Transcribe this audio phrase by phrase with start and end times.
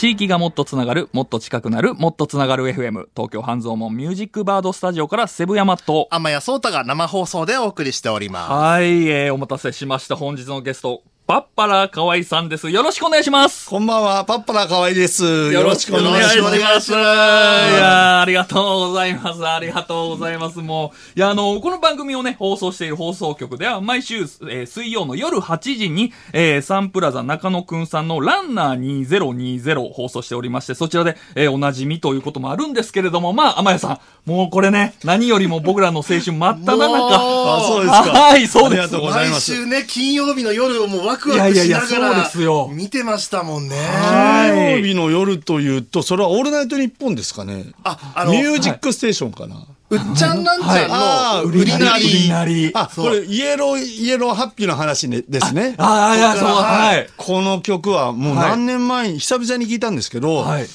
[0.00, 6.08] 地域がもっとつながる、もっと近くなる、もっとつながる FM、東京半蔵門ミュージックバードスタジオからセブヤマット。
[6.10, 8.50] 天谷聡太が生放送でお送りしております。
[8.50, 10.16] はい、えー、お待たせしました。
[10.16, 12.70] 本日のゲスト、パッパラ河合さんです。
[12.70, 13.70] よろしくお願いします。
[13.70, 15.24] こんばんは、パッパラ河合です。
[15.52, 16.36] よろしくお願いします。
[16.38, 19.46] よろしくお願いしますいやーありがとうございます。
[19.46, 20.58] ありがとうございます。
[20.58, 37.14] もう、いや、あの、この番組をね、放送している放送局では、毎週、えー水曜の夜8時に、えーサンプラザ中野くんさんのランナー2020を放送しておりまして、そちらで、えーおなじみということもあるんですけれども、まあ、天谷さん、もうこれね、何よりも僕らの青春真っ只中。
[37.14, 38.20] あ、 そうですか。
[38.20, 39.52] はいそうですありがとうございます。
[39.52, 43.76] 毎週ね、金曜日の夜をもうワクワいやいやいやクしながそうでらすよ見てましたもんね。
[43.76, 47.66] はい金曜日の夜というと、それはオールナイトニッポンですかね。
[47.84, 49.66] あ、あの、ミュージックステーションかな。
[49.90, 52.54] うっちゃんなんちゃんの売りな売りなり。
[52.66, 52.70] り。
[52.74, 55.74] あ、これ、イエロー、イエローハッピーの話ねですね。
[55.78, 57.08] ああ、いや、そう、ははい。
[57.16, 60.66] この曲はもうはい何年前に久々に聞いたんですけど、はい。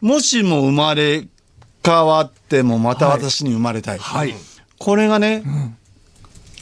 [0.00, 1.26] もしも生まれ
[1.84, 3.98] 変わってもまた私に生まれたい。
[3.98, 4.34] はい。
[4.78, 5.44] これがね、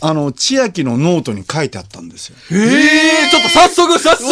[0.04, 2.36] あの、千秋のノートに書いてあったんですよ。
[2.50, 4.28] ええちょっと早速、早速、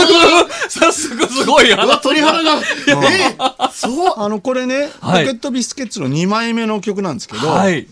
[0.68, 2.00] 早速すごい話。
[2.02, 2.60] 鳥肌が。
[3.08, 3.36] え
[3.72, 4.14] そう？
[4.16, 7.86] あの、これね、はいポケットビスケッツの2枚目の曲なんですけど、はい。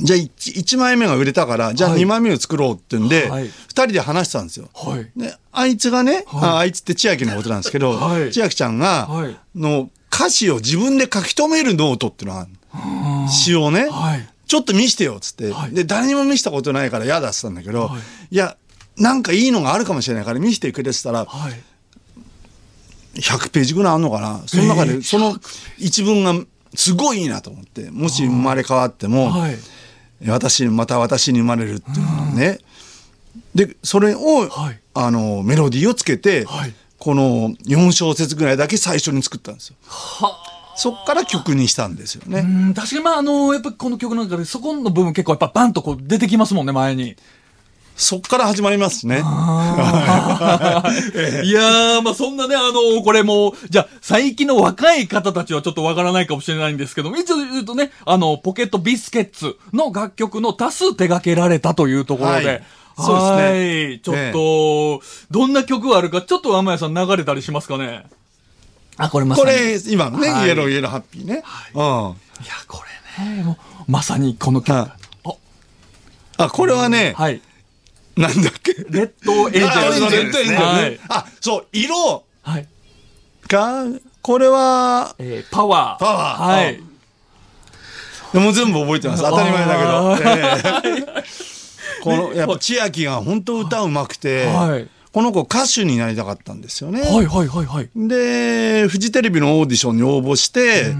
[0.00, 4.68] じゃあ 1, 枚目が売れたから、じゃあはい2枚目を作ろうってんで、二はい2人で話してたんですよ。
[4.74, 5.10] はい。
[5.16, 14.28] で、あいつがね、はいああいつって千秋のことなんですけど、はい千秋ちゃんが、はいの歌詞を自分で書き留めるノートっていうのがあるの詩をね、はい。
[14.46, 15.74] ちょっと見してよっつって、はい。
[15.74, 18.00] で誰にも見せたことないから嫌だっつったんだけど、はい。
[18.30, 18.56] い、や
[18.96, 21.52] なんかいいのがあるかもしれないから見せてくれってたらはい。
[23.20, 24.42] 100ページぐらいあるのかな？
[24.46, 25.36] その中えーでその
[25.78, 26.34] 一文が
[26.74, 29.56] すごいいいなと思ってもし生まれ変わっても、はい。
[30.28, 32.58] 私また私に生まれるっていうのね、
[33.54, 34.80] でそれを、はい。
[34.94, 36.74] あのメロディーをつけて、はい。
[36.98, 39.76] この4小節ぐらいだけ最初に作ったんですよ。
[39.86, 40.28] は
[40.76, 47.16] そっから曲にしたんですよね、うん、確かにまあ、あの、やっぱこの曲の中で、そこの部分結構やっぱバンとこう出てきますもんね、前に。
[47.96, 49.16] そっから始まりますね。
[49.16, 49.18] い。
[49.20, 62.62] やー、まあそんなね、あのこれもう、じゃあ、最近の若い方たちはちょっとわからないかもしれないんですけども、一応言うとね、あの、ポケットビスケッツの楽曲の多数手掛けられたというところで、はい。
[62.98, 63.88] そうですね。
[63.88, 64.00] はい。
[64.00, 64.32] ちょっ
[65.00, 68.04] と、どんな曲があるか、ちょっと天谷さん流れたりしますかね？
[68.98, 69.46] あ、これまさに。
[69.48, 70.48] これ今のね、はい。
[70.48, 71.42] イエローイエローハッピーね、
[71.74, 71.80] うん。
[71.82, 72.82] いや、こ
[73.18, 73.58] れね、も
[73.88, 74.76] う、まさにこの曲。
[74.76, 74.90] はい。
[76.38, 77.40] あこれはね、はい。
[78.16, 78.72] なんだっけ？
[78.90, 80.56] レッドエンジェルあズレッドエンジェルね。
[80.56, 81.00] はい。
[81.08, 82.24] あそう色。
[82.42, 82.66] はい。
[83.48, 83.84] が
[84.22, 86.04] これはえー、パワー。
[86.04, 86.44] パワー。
[86.44, 86.80] はい。
[88.38, 89.22] もう全部覚えてます。
[89.22, 91.24] 当たり前だけど、 ええ
[92.02, 97.88] このやっぱ千秋が本当歌うまくて、はいこの子歌手になりたかったんですよね、はいはいはいはい。
[97.96, 100.94] でフジテレビのオーディションに応募して、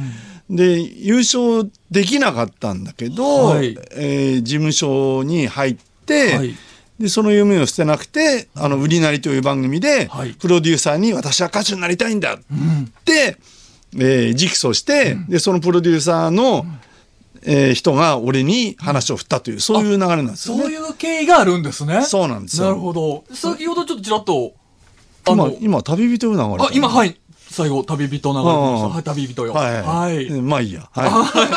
[0.48, 3.76] で優勝できなかったんだけど、はい。
[3.90, 6.54] えー事務所に入って、はい。
[6.98, 10.32] でその夢を捨てなくて「あの売りなり」という番組で、はい。
[10.32, 12.38] プロデューサーに「私は歌手になりたいんだ」っ
[13.04, 13.36] て、
[13.98, 16.64] えー直訴して、でそのプロデューサーの、
[17.42, 20.62] えー人が俺に話を振ったというそういう流れなんですよね。
[20.62, 22.02] そういう経緯があるんですね。
[22.02, 23.24] そうなんですよなるほど。
[23.32, 24.54] 先ほどちょっとちらっと、
[25.28, 27.18] 今今旅人よ流れあ、今、はい。
[27.50, 29.52] 最後、旅人流れはい、旅人よ。
[29.52, 30.24] はい、はい。
[30.24, 30.88] えーまあいいや。
[30.92, 31.06] は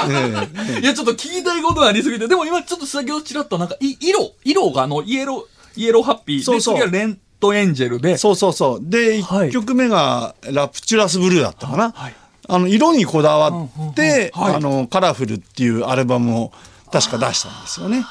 [0.08, 0.12] い。
[0.12, 6.44] ええいや、ちょっと聞きたいことがありすぎて、でも今ちょっと先ほどちらっとなんか、い色、色があの、イエロー、イエローハッピー。
[6.44, 8.18] そうそうレントエンジェルで。
[8.18, 8.80] そうそうそう。
[8.82, 11.92] で、はい1曲目がラプチュラスブルーだったかな。
[11.96, 12.16] はい
[12.50, 16.52] あの、色にこだわうんうんうんって、はいあの、カラフルっていうアルバムを
[16.92, 18.04] 確か出したんですよね。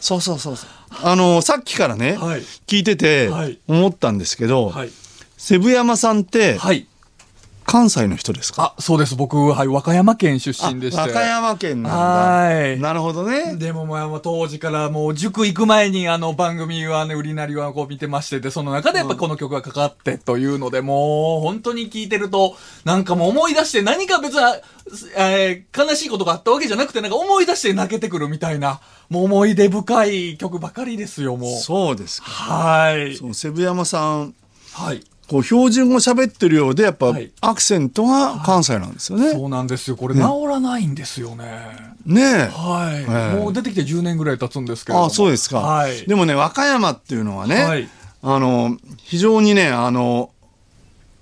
[0.00, 0.70] そうそうそうそう。
[1.02, 4.90] あの、さっきからね、はい聞いててはい思ったんですけど、はい。
[5.36, 6.86] セブ山さんってはい。
[7.70, 8.74] 関西の人ですか？
[8.76, 9.14] あ、そうです。
[9.14, 11.00] 僕、はい、和歌山県出身でして。
[11.00, 11.98] あ和歌山県なんだ。
[11.98, 13.56] はいなるほどね。
[13.56, 24.56] でもまあ当時からもう塾行く前にあの番組はね、売りなりはこう見てましてで、その中でやっぱこの曲がかかってというので、もう本当に聴いてると、なんかもう思い出して何か別な、
[25.16, 31.60] えー悲しいことがあったわけじゃなくて、なんか思い出して泣けてくるみたいな、もう思い出深い曲ばかりですよ、もう。
[31.60, 32.28] そうですか。
[32.28, 33.16] はい。
[33.16, 34.34] そうセブ山さん、
[34.72, 35.04] はい。
[35.30, 39.30] こう標準語喋ってるようで、やっぱはいアクセントが関西なんですよね。
[39.30, 39.96] そうなんですよ。
[39.96, 41.44] これ治らないんですよね。
[42.04, 42.24] ねえ。
[42.52, 45.06] はい、ええもう出てきて10年ぐらい経つんですけれども。
[45.06, 46.04] あそうですか、はい。
[46.08, 47.88] でもね和歌山っていうのはね、はい
[48.22, 50.30] あの非常にねあの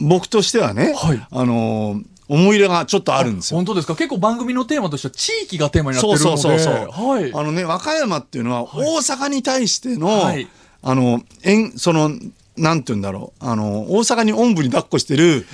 [0.01, 2.01] 僕としてはね、はいあの
[2.31, 3.59] 思い入れがちょっとあるんですよ。
[3.59, 3.95] 本当ですか？
[3.95, 6.43] 結構番組のテーマとしては地域がテーマになってそうるので。
[6.43, 7.31] そうそうそう、はい。
[7.35, 10.49] あのね和歌山っていうのは大阪に対しての、はい
[10.81, 12.11] あのえんその
[12.59, 15.47] なんて言うんだろうあの大阪におんぶに抱っこしてる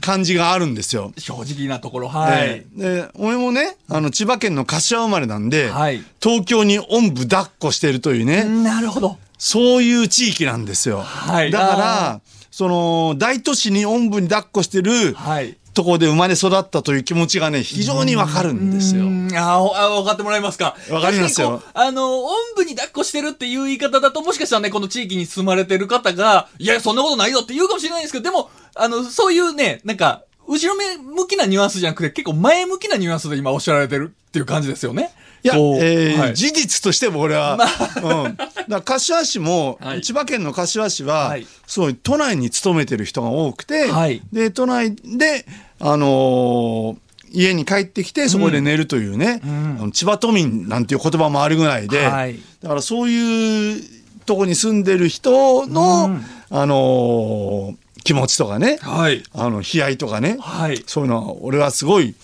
[0.00, 1.12] 感じがあるんですよ。
[1.18, 2.38] 正直なところ、はい。
[2.38, 9.18] ええで俺もねあの千葉県の柏生まれなんで、はい東京におんぶ抱っこしてるというね、なるほど。
[9.38, 11.00] そういう地域なんですよ。
[11.00, 12.20] はいだから
[12.50, 15.56] その大都市におんぶに抱っこしてるはい。
[15.74, 19.06] ところで生まれ育ったという気持ちがね非常にわかるんですよ。
[19.06, 20.76] うんあーあー、分かってもらえますか？
[20.90, 35.10] わかりますよあの、おんぶに抱っこしてるっていう言い方だと、もしかしたらね、この地域に住まれてる方が、いや、そんなことないよって言うかもしれないんですけど、でも、あの、そういうね、なんか、後ろ目向きなニュアンスじゃなくて、結構前向きなニュアンスで今おっしゃられてるっていう感じですよね。
[35.44, 36.34] いや、えーはい。
[36.34, 37.58] 事実としても俺は、
[38.02, 38.36] うん、
[38.68, 40.00] だ柏市も、はい。
[40.02, 41.46] 千葉県の柏市は、はい。
[41.66, 44.22] すごい都内に勤めてる人が多くて、はい。
[44.32, 45.46] で都内で、
[45.80, 46.96] あのー
[47.34, 49.46] 家に帰ってきてそこで寝るというね、あ
[49.84, 52.38] の千葉都民なんていう言葉もあるぐらいで、はい。
[52.62, 53.82] だからそういう
[54.26, 56.18] とこに住んでる人の、
[56.50, 59.22] あのー気持ちとかね、はい。
[59.32, 60.82] あの悲哀とかね、はい。
[60.86, 62.14] そういうのは俺はすごい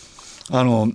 [0.50, 0.92] あの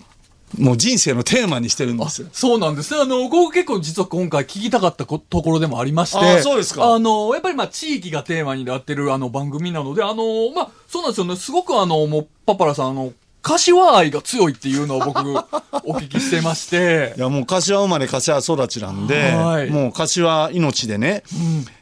[0.57, 2.27] もう人生のテーマにしてるんですよ。
[2.31, 3.01] そうなんですね。
[3.01, 6.17] あの、ここ結構実は今回聞きたかったこところでもありまして。
[6.17, 11.35] あそうですかあの、やっぱりまあ地域がテーマになってるあの番組なので、あの、まあ、そうなんですよね。
[11.35, 13.13] すごくあの、もう、パパラさん、あの、
[13.43, 15.19] 柏愛が強いっていうのを僕、
[15.83, 17.19] お聞きしてましてい。
[17.19, 21.23] やもう柏生まれ柏育ちなんで、はいもう柏命でね、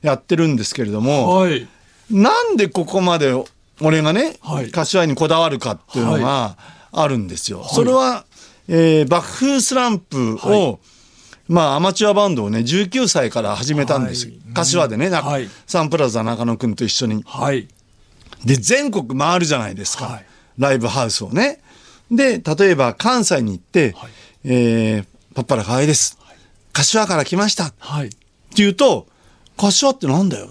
[0.02, 1.68] やってるんですけれども、はい。
[2.10, 3.32] なんでここまで
[3.80, 6.58] 俺がね、はい柏にこだわるかっていうのが
[6.92, 7.64] あるんですよ。
[7.72, 8.26] それは、
[8.74, 10.80] えー、爆風スランプを、
[11.50, 14.28] まあアマチュアバンドをね19歳から始めたんです。
[14.28, 14.54] よ、はい。
[14.54, 15.50] 柏でね、なはい。
[15.68, 17.22] サンプラザ中野くんと一緒に。
[17.28, 17.68] はい。
[18.46, 20.26] で全国回るじゃないですか、はい。
[20.58, 21.62] ライブハウスをね。
[22.10, 23.94] で例えば関西に行って
[24.46, 26.18] 「えーパッパラ河合です、
[26.72, 28.10] 柏から来ました」ってはい。
[28.56, 29.08] 言うと
[29.58, 30.50] 「柏ってなんだよ」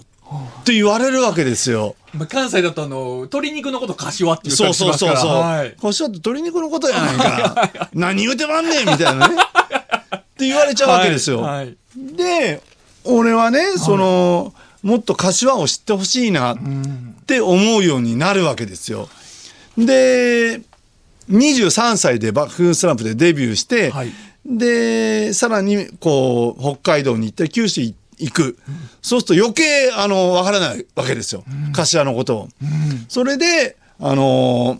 [0.61, 1.95] って言われるわけですよ。
[2.13, 5.17] まあ、関西だとあの、鶏肉のこと柏って言ったそうりしますから。
[5.19, 5.41] そうそうそう。
[5.41, 5.75] はい。
[5.81, 7.89] 柏って鶏肉のことやないか。
[7.93, 9.35] 何言うてまんねんみたいなね。
[9.35, 11.41] って言われちゃうわけですよ。
[11.41, 12.61] はいはいで
[13.03, 16.57] 俺はね、そのもっと柏を知ってほしいなっ
[17.25, 19.09] て思うようになるわけですよ。
[19.77, 20.61] で
[21.29, 24.11] 23歳でバックスランプでデビューして、はい
[24.43, 28.57] でさらにこう北海道に行ったり九州に行く、
[29.01, 32.49] そうすると余計あの分からないわけですよ、柏のことを。
[33.09, 34.79] それであの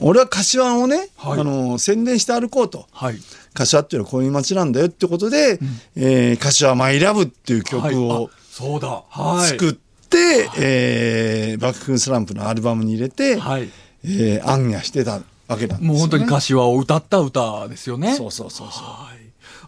[0.00, 2.86] 俺は柏をね、はいあの宣伝して歩こうと。
[2.92, 3.16] はい。
[3.52, 5.58] 柏っていうのはこういう街なんだよってことで
[5.96, 9.02] 「えー柏マイラブっていう曲はいをあそうだ。
[9.08, 9.48] はい。
[9.48, 9.72] 作っ
[10.08, 13.68] て、えーバックフンスランプのアルバムに入れて、はい。
[14.04, 15.86] えー暗夜してたわけなんですよ、ね。
[15.88, 18.14] もう本当に柏を歌った歌ですよね。
[18.16, 18.84] そうそうそうそう。
[18.84, 19.19] はい。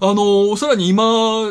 [0.05, 1.03] あのーさらに今、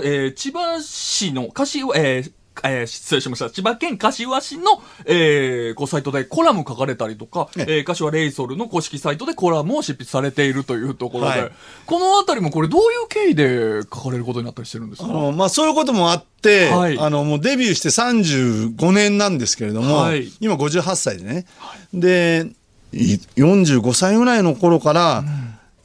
[0.03, 2.31] えー千葉市の、柏、えー
[2.65, 3.49] えー失礼しました。
[3.49, 7.63] 千葉県柏市の、えー、こうサイトでコラム書かれたりとか、ええ。
[7.79, 11.51] ー、柏レイソルの公式サイトでコラムを執筆されているというところで、はい。
[11.85, 15.07] このあたりもこれどういう経緯で書かれることになったりしてるんですか？
[15.07, 16.99] あのまあ、そういうこともあって、はい。
[16.99, 20.27] あのもうデビューして35年なんですけれども、はい。
[20.41, 21.45] 今58歳でね、
[21.93, 22.51] で
[22.91, 25.23] い45歳ぐらいの頃から、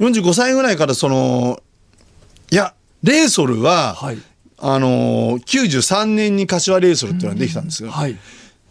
[0.00, 1.60] 45歳ぐらいからその
[2.50, 4.19] いやレイソルは、はい。
[4.58, 7.90] あの93年に柏レイソルっていうのができたんですよ。
[7.90, 8.16] はい。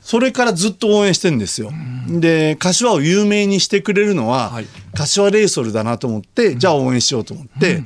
[0.01, 1.71] それからずっと応援してんですよ。
[2.09, 7.83] で、柏を有名にしてくれるのは、はい柏レイソルだなと思って、じゃあ応援しようと思って、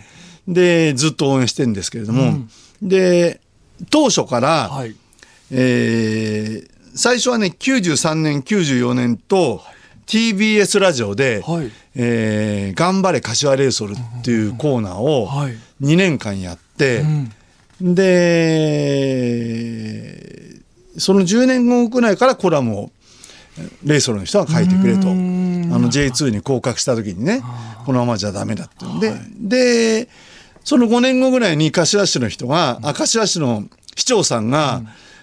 [0.47, 2.45] で、ずっと応援してんですけれども、
[2.81, 3.41] で、
[3.89, 4.95] 当初から、はい。
[5.51, 9.61] えー最初はね、93年、94年と、
[10.07, 17.95] TBS ラジオで、はいえー頑張れ柏レイソルっていうコーナーをはい2年間やって、うん。
[17.95, 18.99] で、
[20.97, 22.91] その10年後くらいからコラムを
[23.83, 25.09] レイソルの人が書いてくれと。
[25.71, 27.43] あの J2 に降格した時にね、
[27.85, 29.13] このままじゃダメだっていうんで、
[30.03, 30.09] で、
[30.63, 34.81] その5年後ぐらいに柏市の人が、あ柏市の市長さんが、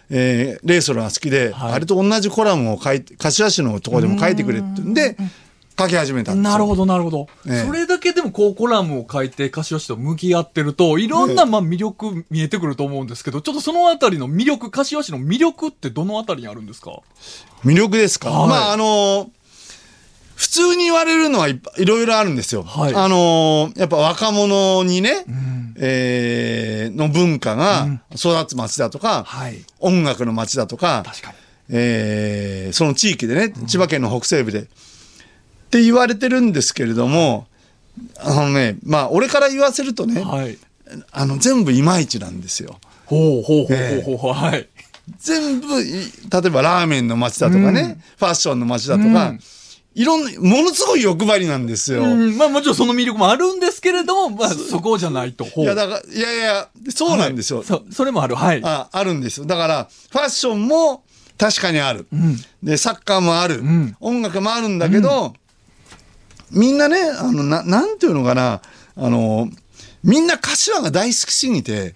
[0.09, 1.73] えーレイソルが好きで、はい。
[1.73, 5.17] あれと同じコラムを書いて、柏市のところでも書いてくれって言うんで、
[5.79, 6.53] 書き始めたんですよ。
[6.53, 7.29] なるほど、なるほど。
[7.47, 17.01] ええそれだけでもこうコラムを書いて柏市と向き合ってると、いろんなまあ魅力見えてくると思うんですけど、ちょっとそのあたりの魅力、柏市の魅力ってどのあたりにあるんですか？
[17.65, 19.31] 魅力ですか、はいまああの
[20.35, 22.63] 普通に言われるのはいろいろあるんですよ。
[22.63, 25.25] はいあのやっぱ若者にね、
[25.79, 29.65] えーの文化が育つ街だとか、はい。
[29.81, 31.37] 音楽の街だとか、確かに。
[31.71, 34.69] えーその地域でね、千葉県の北西部で、
[35.67, 37.47] って言われてるんですけれども、
[38.19, 40.59] あのね、まあ俺から言わせるとね、はい。
[41.11, 42.79] あの全部いまいちなんですよ。
[43.07, 44.69] ほうほうほうほうほう、はい。
[45.19, 45.99] 全部い例
[46.47, 49.35] えばラーメンの街だとかね、ファッションの街だとか、
[49.95, 52.03] いろんな、ものすごい欲張りなんですよ。
[52.03, 55.47] うん、まあもちろんその魅力もあるんですけれども、まあそこじゃないと。
[55.57, 57.63] いや、だから、いやいや、そうなんですよ。
[57.63, 58.35] そ、それもある。
[58.35, 58.61] はい。
[58.63, 59.47] ああるんですよ。
[59.47, 61.03] だから、ファッションも
[61.39, 62.07] 確かにある。
[62.63, 63.63] で、サッカーもある。
[63.63, 65.35] ん音楽もあるんだけど、
[66.51, 68.61] みんなね、あの、な、なんていうのかな、
[68.97, 69.49] あの、
[70.03, 71.95] みんな柏が大好きすぎて、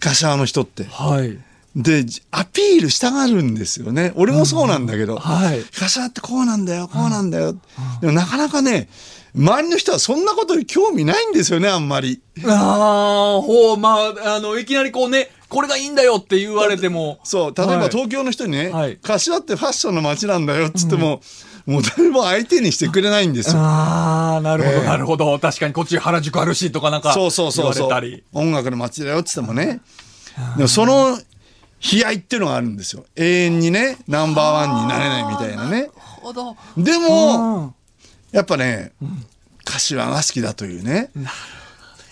[0.00, 0.84] 柏の人って。
[0.84, 1.38] はい。
[1.76, 4.12] で、じアピールしたがるんですよね。
[4.16, 5.62] 俺もそうなんだけど、はい。
[5.62, 7.54] 柏ってこうなんだよ、こうなんだよ。
[8.00, 8.88] でもなかなかね、
[9.36, 12.20] 周りの人はそんなことに興味ないんですよね、あんまり。
[12.44, 13.90] ああ、ほう、ま
[14.24, 17.20] あ、あの、いきなりこうね、これがいいんだよって言われても。
[17.22, 21.20] そう、例えばはい東京の人にね、はい柏ってファッションの街なんだよっつっても、
[21.70, 23.60] もう誰も相手にしてくれないんですよ。
[23.60, 25.38] ああ、なるほど、ええなるほど。
[25.38, 27.12] 確かにこっち原宿あるしとかなんか。
[27.12, 28.24] そうそうそうそう言われたり。。
[28.32, 29.80] 音楽の街だよっつってもね。
[30.56, 31.18] でもその
[31.80, 33.04] 悲哀っていうのがあるんですよ。
[33.14, 35.70] 永遠にね、ナンバーワンになれないみたいなね。
[35.70, 36.56] なるほど。
[36.76, 37.74] でうも、ん
[38.32, 38.90] やっぱね、
[39.64, 41.10] 柏が好きだというね。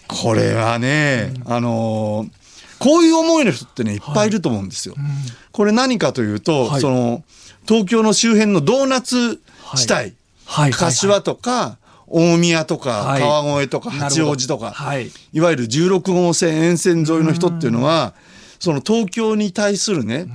[0.07, 2.31] これはね、あのー
[2.79, 4.95] こういう思いの人ってね、いっぱいいると思うんですよ。
[5.51, 7.25] これ何かというと、はいその、
[7.69, 9.41] 東京の周辺のドーナツ
[9.77, 10.15] 地帯、はい
[10.47, 10.71] はい。
[10.73, 15.11] 柏とか、大宮とか、はい川越とか、八王子とか、はい。
[15.35, 18.15] いわゆる16号線沿線沿いの人っていうのは、
[18.59, 20.27] その東京に対するね、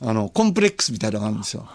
[0.00, 1.68] あの、コンプレックスみたいなのがあるんですよ。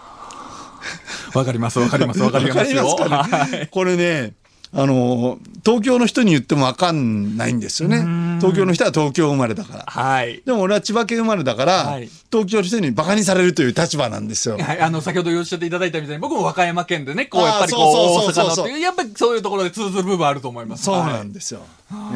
[1.34, 2.86] わかります、わかります、わかりますよ。
[2.88, 3.58] わかりますかね？
[3.58, 4.34] はいこれね、
[4.74, 7.98] あの、東京の人に言ってもわかんないんですよね。
[8.41, 9.83] 東京の人は東京生まれだから。
[9.88, 10.41] はい。
[10.45, 14.57] でも俺は千葉県生まれだから、はい東京の人にバカにされるという立場なんですよ。
[14.57, 17.91] はい、あの、先ほどおっしゃっていただいたみたいに、僕も和歌山県でね、こう、やっぱりこう、あー
[18.24, 20.83] そうそうそうそう大阪のっていう、やっぱりそういうところで通ずる部分あると思います。
[20.83, 21.62] そうなんですよ。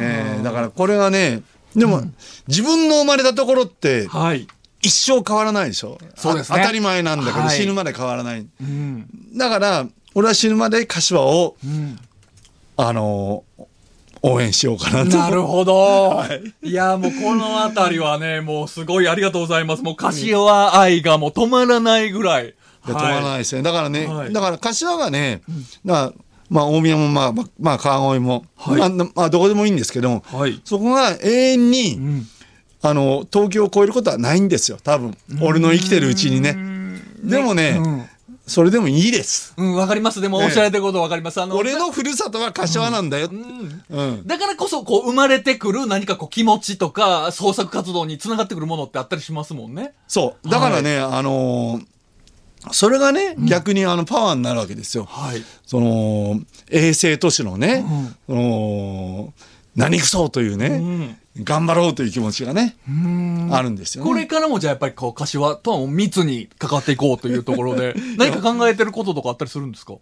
[0.00, 1.42] えーだからこれがね、
[1.74, 2.02] でも、
[2.48, 4.22] 自分の生まれたところってはい。
[4.22, 4.48] はい。
[4.80, 5.98] 一生変わらないでしょ？
[6.14, 8.46] そうですねあ当たり前なんだけど、はい死ぬまで変わらない。
[8.60, 9.06] うん。
[9.36, 11.98] だから、俺は死ぬまで柏を、うん。
[12.78, 13.45] あのー
[14.28, 15.16] 応援しようかなと。
[15.16, 16.22] なるほど。
[16.62, 19.82] い、や、もうこのあたりはね、もうすごいありがとうございます。
[19.82, 22.54] もう柏愛がもう止まらないぐらい。
[22.84, 23.62] 止まらないですね。
[23.62, 25.42] だからね、はいだから柏がね、
[25.84, 26.12] だ
[26.48, 30.60] まあ大宮もまあ、まあ、まあ川越も、はいまあ、まあどこでもいいんですけども、はい。
[30.64, 32.26] そこが永遠に、ん
[32.82, 35.16] あの、東京を超えることはないんですよ、多分。
[35.40, 36.56] 俺の生きてるうちにね。
[37.22, 38.08] でもね、うん。
[38.46, 39.54] それでもいいです。
[39.56, 40.20] うん、わかります。
[40.20, 41.40] でも、ええおっしゃられてることわかります。
[41.40, 43.28] あの、俺のふるさとは柏なんだよ。
[43.32, 43.82] うん。
[43.88, 44.26] うん。
[44.26, 49.94] だからこそ、こう、生まれてくる何かこう、気持ちとか、創作活動につながってくるものってあったりしますもんね。
[50.06, 50.48] そう。
[50.48, 51.86] だからね、あのー
[52.72, 55.04] それがね、逆にあのパワーになるわけですよ。
[55.04, 55.42] はい。
[55.64, 57.84] その、衛星都市のね、
[58.26, 59.32] その、
[59.76, 62.76] 何くそというね、頑張ろうという気持ちがね、
[63.50, 64.10] あるんですよね。
[64.10, 69.94] これからもじゃあやっぱりこう、柏とは密に関わっていこうというところで、 何か考えてることとかあったりするんですか？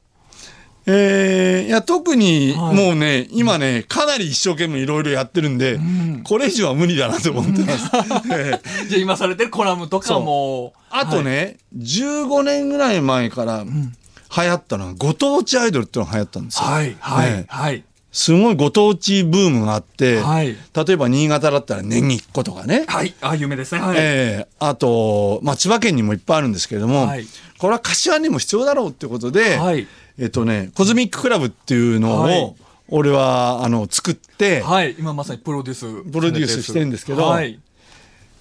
[0.86, 5.80] えーいや、特に、はいもうね、今ね、かなり一生懸命いろいろやってるんで、
[6.24, 7.90] これ以上は無理だなと思ってます。
[8.32, 10.74] え えじゃあ今されてるコラムとかも。
[10.90, 16.64] あとね、15年ぐらい前から流行ったのは、ご当地アイドルっていうのが流行ったんですよ。
[16.66, 17.84] はい、はい、ええはい。
[18.14, 20.56] すごいご当地ブームがあって、はい
[20.86, 23.12] 例えば新潟だったらネギっ子とかね、はい。
[23.20, 23.80] あ、有名ですね。
[23.80, 23.96] はい。
[23.98, 27.26] ええあと、まあ、千葉県にもいっぱいあるんですけれども、はい
[27.58, 29.86] これは柏にも必要だろうってことで、はい
[30.18, 32.54] えっとね、コズミッククラブっていうのを、はい
[32.90, 34.94] 俺は、あの、作って、はい。
[34.98, 36.12] 今まさにプロデュース。
[36.12, 37.58] プロデュースしてんですけどはい。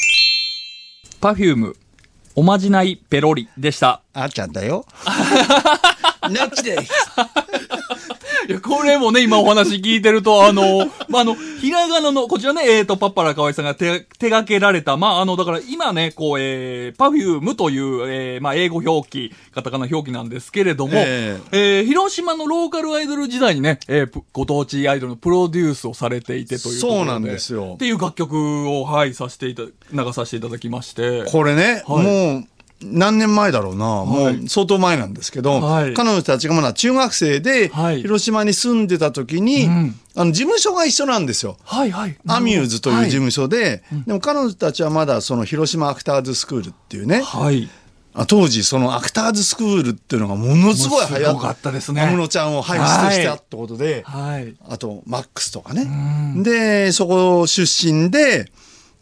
[1.21, 1.77] パフューム、
[2.39, 4.03] おまじないペロリでした。
[4.13, 4.85] あっちゃんだよ。
[6.31, 6.93] ナッチです。
[8.49, 21.81] いや、これもね、今お話聞いてると、あの、まあ、あの、ひらがなの、こちらね、えっ、と、パッパラ河合さんが手、手掛けられた、まあ、あの、だから今ね、こう、えー、パフュームという、えー、まあ、英語表記、カタカナ表記なんですけれども、ええ。
[21.81, 27.73] ー広島のローカルアイドル時代にね、えーぷご当地アイドルのプロデュースをされていてというそうなんですよ。
[27.75, 31.25] っていう楽曲を、はい、させていた、流させていただきまして。
[31.25, 32.05] これね、はい。
[32.05, 32.45] もう
[32.83, 41.59] 何年前だろうな、もう相当前なんですけど、はい彼女たちがまだ中学生ではい広島に住んでた時に、うんあの事務所が一緒なんですよ。
[41.63, 42.17] はい、はい。
[42.27, 43.37] アミューズという事務所。
[43.37, 47.69] 所で、でも彼女たちはまだその広島アクターズスクールっていうね、はい。
[48.15, 54.57] あ当時そのアクターズスクールっていうのがものすごい流行ったですね安室ちゃんを輩出してあってことで、はい。
[54.67, 55.87] あとマックスとかね。
[56.43, 58.51] で、そこ出身で、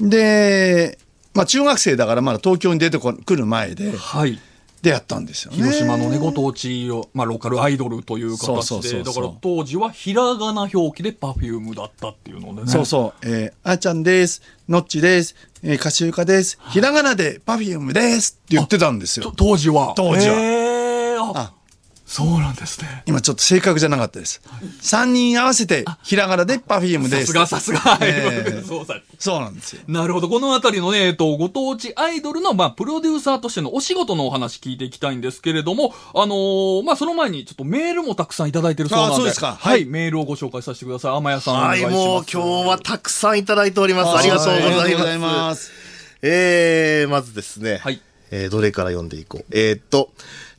[0.01, 0.99] で、
[1.35, 4.39] まあ中学生だからまだ東京に出てこ来る前ではい。
[4.85, 5.57] 出会ったんですよね。
[5.57, 12.69] 広島のね、ご当地を、まあ、ローカルアイドルという形で、そうそうそうだから当時はひらがな表記でパフュームだったっていうのでね。
[12.69, 19.35] そうそう、えー、あーちゃんです、のっちです、えー、かしゆかです、ひらがなでパフュームですって言ってたんですとよ。
[19.35, 19.95] 当時は。
[19.97, 21.53] 当時はへーああ
[22.07, 23.03] そうなんですね。
[23.07, 24.43] 今ちょっと正確じゃなかったです。
[24.83, 27.33] 3人合わせてひらがなでパフュームです。
[27.33, 27.99] さすが、さすが。
[28.03, 29.83] ええそうさそうなんですよ。
[29.89, 30.29] なるほど。
[30.29, 39.15] このあたりのね、えっと、ご当地アイドルの、まあ、プロデューサーとしてのお仕事のお話聞いていきたいんですけれども、あのーまあ、その前にちょっとメールもたくさんいただいてるそうなんで。
[39.15, 41.13] あそうですかは、はいいメールをご紹介させてください。
[41.13, 42.07] 天谷さんおはい、願いします。
[42.07, 44.19] もう今日はたくさんいただいております。
[44.19, 45.19] ありがとうございます。
[45.19, 45.73] ます。
[46.23, 47.79] えー、まずですね。
[47.79, 49.45] はいえー、どれから読んでいこう。
[49.51, 50.11] えーっと、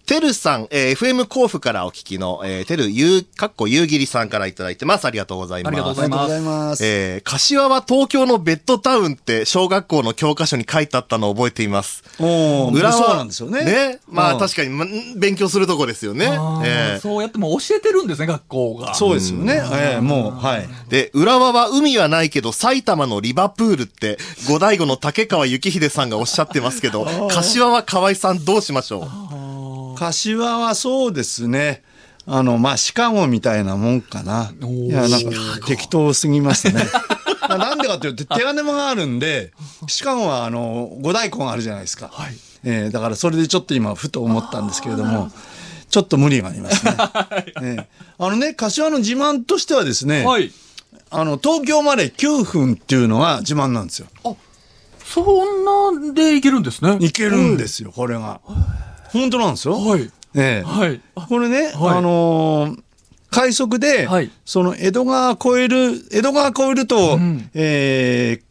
[0.06, 5.06] てるさん、えー、FM 甲府からお聞きの、えー、てるゆう、かっこゆうぎりさんからいただいてます。
[5.06, 5.72] ありがとうございます。
[5.72, 6.86] ありがとうございざいます。
[6.86, 12.04] えー、柏は東京のベッドタウンって小学校の教科書に書いてあったのを覚えています。
[12.20, 13.64] おー裏はそうなんですよね。
[13.64, 14.00] ね。
[14.08, 14.86] まうんあ確かに、ま、
[15.18, 16.28] 勉強するとこですよね。
[16.28, 18.94] あーえーそうやってもう教えてるんですね、学校が。
[18.94, 19.62] そうですよね。
[19.74, 20.68] ええもう、はい。
[20.90, 29.08] で、浦和は海はないけど、埼玉のリバプールって、五大悟の竹川幸秀さんがおっしゃってますけど、 柏は河合さんどうしましょ
[29.96, 31.84] 柏はそうですね。
[32.28, 34.52] あの、まあ、シカゴみたいなもんかな。
[34.62, 35.30] いや、なんか、
[35.68, 36.84] 適当すぎますね。
[37.48, 39.52] まあなんでかというと、手金があるんで、
[39.88, 42.10] シカゴは、あの、五大根があるじゃないですか。
[42.12, 42.36] はい
[42.68, 45.32] えーだから、それでちょっと今、ふと思ったんですけれども、
[45.90, 46.96] ちょっと無理がありますね。
[47.62, 47.86] えー
[48.18, 50.52] あのね、柏の自慢としてはですね、はい。
[51.12, 54.08] あの、東京まで9分っていうのが自慢なんですよ。
[55.06, 56.98] そんなんでいけるんですね。
[57.00, 58.40] いけるんですよ、これが。
[59.20, 59.76] 本当なんですよ。
[59.80, 60.10] はい。
[60.36, 61.02] ええはい。
[61.30, 62.82] これね、はいあのー
[63.32, 68.46] 快速で、はいその江戸川越える、江戸川越えると、んえー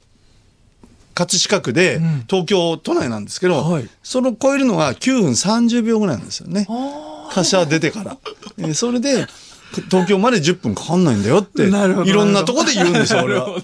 [1.14, 6.66] 葛飾区で、ん東京都内なんですけど、はいその越えるのが9分30秒ぐらいなんですよね。
[7.30, 8.16] 柏出てから。
[8.58, 9.26] えーそれで、
[9.90, 11.70] 東京まで10分かかんないんだよって、い
[12.12, 13.56] ろんなとこで言うんですよ、俺は。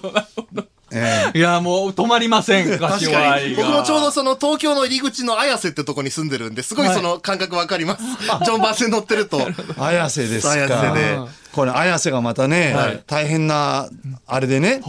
[0.91, 2.99] ええいや、もう止まりません、 柏う。
[2.99, 3.47] 確か愛が。
[3.49, 3.55] に。
[3.55, 8.03] 僕もちょうどその東京の入り口の綾瀬ってとこに住んでるんで、すごいその感覚わかります。
[8.45, 9.47] ジョンバー線乗ってると。
[9.77, 10.53] 綾瀬ですか。
[10.53, 11.19] 綾瀬で
[11.51, 13.89] これ、綾瀬がまたね、はい大変な、
[14.27, 14.81] あれでね、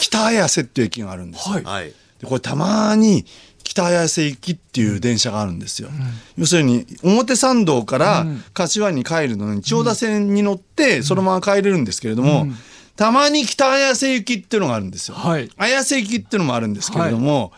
[0.00, 1.54] 北綾瀬っていう駅があるんですよ。
[1.56, 1.64] はい。
[1.64, 1.92] はい。
[2.20, 3.24] でこれたまに
[3.64, 5.90] 北綾瀬行きっていう電車があるんですよ。
[6.36, 12.46] 要するに表参道から柏に帰るのに千代田線に乗ってそのまま帰れるんですけれども、
[13.00, 15.14] たまに北綾瀬行きっていうのがあるんですよ。
[15.14, 15.48] はい。
[15.56, 17.50] 綾瀬行きっていうのもあるんですけれども、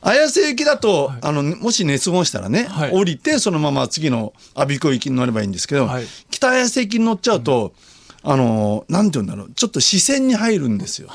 [0.00, 2.90] 綾瀬行きだと、あのもし熱合したらね、はい。
[2.90, 6.06] 降りてそのまま次の我孫子行きに乗ればいいんですけど、はい。
[6.30, 7.74] 北綾瀬行きに乗っちゃうと、
[8.22, 11.10] あのなんて言うんだろうちょっと視線に入るんですよ。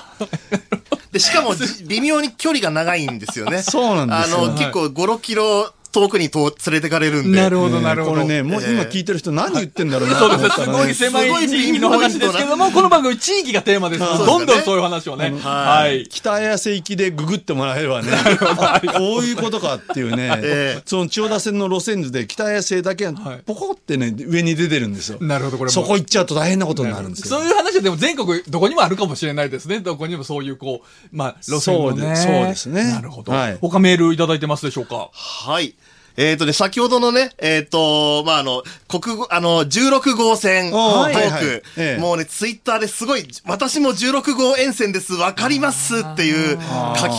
[1.11, 3.63] で、しかもじ微妙に距離が長いんですよね。
[3.65, 4.43] そうなんですよ。
[4.43, 7.37] あの、結構5、6キロ遠くにと連れてかれるんで。
[7.41, 8.15] なるほど、なるほど。
[8.15, 10.65] これね、もう今聞いてる人何言ってんだろうな そうですね。
[10.65, 15.33] すごい狭い地域の話ですけども、この番組地域がテーマですので、どんどんそういう話をね。
[15.41, 16.05] はい。
[16.09, 23.07] 北綾瀬行きでググってもらえればね、あ こういうことかっていうね、 ええその千代田線の路線図で北綾瀬だけ
[23.45, 25.17] ポコってね、上に出てるんですよ。
[25.21, 27.39] なるほど、これもそこ行っちゃうと大変なことになるんですよ。
[27.39, 29.79] そういう話はでも全国どこにもあるかもしれないですね。
[29.79, 32.15] どこにもそういうこう、まあ、路線のね。
[32.15, 33.31] そうでそうですねなるほど。
[33.31, 35.09] はい他メールいただいてますでしょうか？
[35.13, 35.75] はい。
[36.17, 46.61] えっ、とね、先ほどのね、えっ、と、まあ、あの、国語、あの、16号線トおーーク、はいはいええもうね、ツイッターですごい、私も16号沿線です、わかりますっていう書き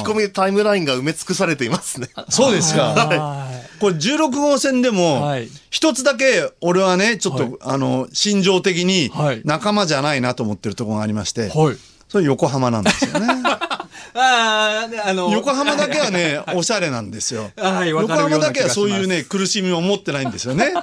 [0.05, 2.09] 込みタイムラインが埋め尽くされていますね。
[2.29, 2.95] そうですか。
[2.97, 11.51] はこれ16号線でもはい、一つだけ俺はね、ちょっと、あの、心情的にはい仲間じゃないなと思ってるところがありまして、い。
[11.51, 11.77] はい。
[12.09, 13.27] それ横浜なんですよね。
[14.15, 17.51] ああ、あの、横浜だけはね、 おしゃれなんですよ。
[17.57, 20.73] はいわ横浜だけはそういうね、苦しみを持ってないんですよね。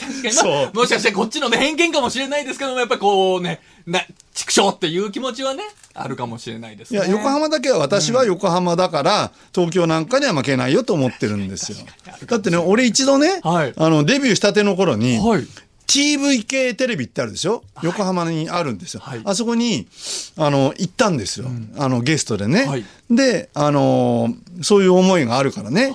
[0.00, 4.00] 確かに、もしかしてこっちのね、偏見かもしれないですけども、やっぱりこうね、な、
[4.34, 7.00] 畜生っていう気持ちはね、あるかもしれないですね。
[7.00, 11.78] いや、横浜だけは私は横浜だから、東京なんかには負けないよと思ってるんですよ。
[12.26, 15.46] だってね、俺一度ね、はいあの、デビューしたての頃に、はい。
[15.92, 17.64] TV 系テレビってあるでしょ？
[17.82, 19.00] 横浜にあるんですよ。
[19.02, 19.22] はい。
[19.24, 19.88] あそこに、
[20.36, 21.46] あの、行ったんですよ。
[21.78, 22.64] あの、ゲストでね。
[22.66, 22.84] はい。
[23.10, 25.92] で、あのーそういう思いがあるからね、はい。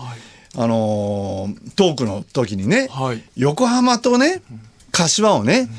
[0.57, 3.23] あのートークの時にね、はい。
[3.37, 4.41] 横浜とね、
[4.91, 5.69] 柏をね、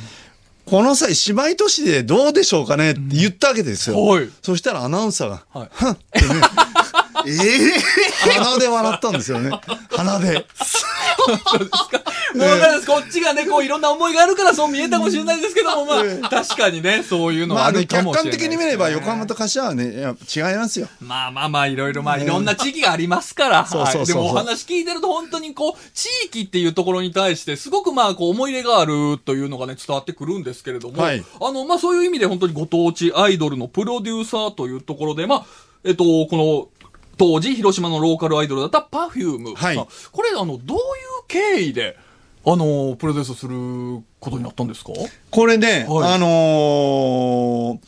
[0.64, 4.02] この際姉妹都市でどうでしょうかねって言ったわけですよ。
[4.02, 4.30] はい。
[4.42, 5.66] そしたらアナウンサーが、はい。
[5.66, 6.40] ってね、
[7.26, 7.30] え
[8.28, 9.50] え鼻で笑ったんですよね。
[9.90, 10.46] 鼻で。
[11.28, 12.02] もう分か
[12.44, 12.86] ります。
[12.86, 20.88] こっちがね、こういろんな思いがあるからそう見えたかもしれないですけども、まあ、確かにね、そういうのはあまあね、客るかもしれない観的に見れば横浜と柏はね、いや違いますよ。
[21.00, 23.66] まあまあまあ、いろいろまあ、いろんな地域がありますから。
[23.66, 35.46] そうそうでもお話聞いてると本当にこう、地域っていうところに対して、すごくまあ、こう、思い入れがあるというのがね、伝わってくるんですけれども、はいあの、まあそういう意味で本当にご当地アイドルのプロデューサーというところで、まあ、
[35.84, 36.68] えっと、この、
[37.16, 39.54] 当時、広島のローカルアイドルだったパフューム。
[39.54, 40.80] はいこれ、あの、どういう
[41.28, 41.96] 経緯で、
[42.48, 43.56] あの、プロデュースする
[44.20, 44.92] ことになったんですか？
[45.30, 46.14] これね、はい。
[46.14, 47.78] あのー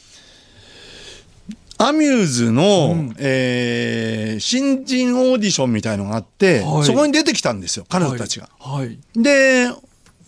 [1.81, 3.15] アミューズの、うん。
[3.19, 6.85] えー新人オーディションみたいのがあって、はい。
[6.85, 8.49] そこに出てきたんですよ、彼女たちが。
[8.59, 8.99] はい。
[9.15, 9.71] で、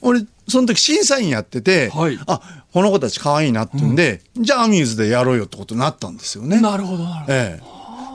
[0.00, 2.16] 俺、その時審査員やってて、はい。
[2.26, 2.40] あ、
[2.72, 6.60] この子たち可愛いなって言うんで、じゃあアミューズでやろうよってことになったんですよね。
[6.60, 7.34] なるほど、なるほど。
[7.34, 7.60] え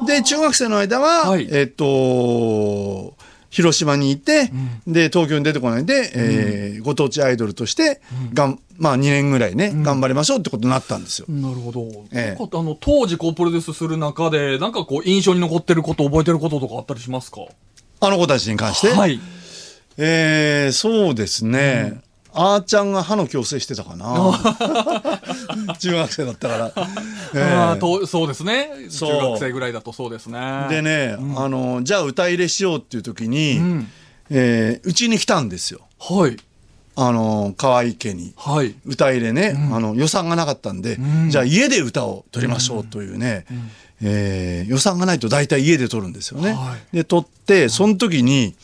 [0.03, 1.47] え、で中学生の間は、はい。
[1.51, 3.15] えっと
[3.55, 4.51] 広島にいて、
[4.85, 8.01] で東京に出てこないで、えーご当地アイドルとして、
[8.33, 11.25] がんまあ、2年ぐらいね、頑張りましょうってことになったんですよ。
[11.29, 11.87] なるほど。
[12.11, 12.39] ええ。
[12.39, 17.41] なんかあの、当時こうプロデュースする中で、なんかこう印象に残ってること、覚えてることとかあったりしますか？
[18.01, 19.19] あの子たちに関して、はい。
[19.97, 22.01] えーそうですね、
[22.37, 24.05] あーちゃんが歯の矯正してたかな
[25.79, 26.71] 中学生だったから。
[27.33, 28.69] ええあーとそうですね。
[28.91, 30.39] 中学生ぐらいだとそうですね。
[30.69, 33.87] でね、あのじゃあ歌入れしようっていう時に、ん
[34.29, 36.37] えーうちに来たんですよはい。
[36.97, 38.33] あの河合家に。
[38.37, 38.75] はい。
[38.85, 43.45] 歌入れね、あの予算がなかったんで、んじゃあ家で歌を取りましょうというね、
[44.01, 46.51] えー予算がないと大体家で撮るんですよね。
[46.53, 48.55] はで撮ってその時に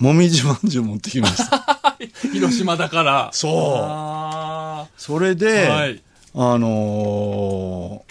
[0.00, 1.76] もみじまんじゅう持ってきました。
[2.32, 3.30] 広島だから。
[3.32, 6.02] そうあそれーで、はい。
[6.34, 8.10] あのー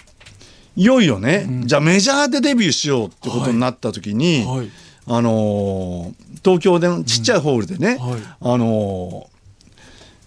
[0.75, 4.69] いよいよね、じゃあメジャーでデビューしようってことになった時に、はい。
[5.07, 9.39] あのー東京でのちっちゃいホールでね、はいあのー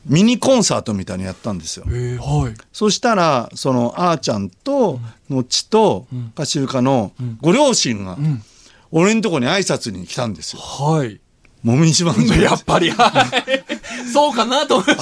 [0.05, 1.85] ミニコンサートみたいにやったんですよ。
[1.87, 2.55] えー、はい。
[2.72, 4.98] そしたら、その、あーちゃんと、
[5.31, 8.42] のっちと、かしゆかのご両親が、ん
[8.90, 10.61] 俺んとこに挨拶に来たんですよ。
[10.61, 11.20] はい。
[11.62, 12.42] もみじまんじゅう。
[12.42, 14.11] やっぱり、はい。
[14.12, 14.92] そうかなと思って。